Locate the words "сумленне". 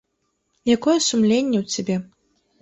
1.09-1.57